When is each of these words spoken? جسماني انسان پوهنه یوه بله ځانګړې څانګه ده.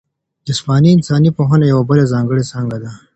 جسماني 0.47 0.89
انسان 0.97 1.23
پوهنه 1.37 1.65
یوه 1.73 1.83
بله 1.89 2.03
ځانګړې 2.13 2.43
څانګه 2.51 2.77
ده. 2.83 2.91